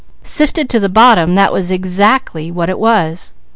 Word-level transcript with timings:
Sifted 0.23 0.67
to 0.67 0.79
the 0.79 0.89
bottom 0.89 1.35
that 1.35 1.53
was 1.53 1.69
exactly 1.69 2.49
what 2.49 2.69
it 2.69 2.79
was. 2.79 3.35